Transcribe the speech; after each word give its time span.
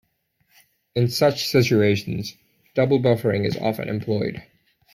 In 0.95 1.09
such 1.09 1.45
situations, 1.47 2.35
double 2.73 2.99
buffering 2.99 3.45
is 3.45 3.55
often 3.57 3.87
employed. 3.87 4.41